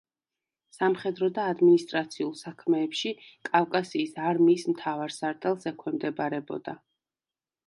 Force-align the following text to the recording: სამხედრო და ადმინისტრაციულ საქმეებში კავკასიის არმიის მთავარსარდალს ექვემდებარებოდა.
სამხედრო 0.75 1.27
და 1.35 1.43
ადმინისტრაციულ 1.55 2.31
საქმეებში 2.39 3.11
კავკასიის 3.51 4.17
არმიის 4.31 4.67
მთავარსარდალს 4.73 5.71
ექვემდებარებოდა. 5.75 6.77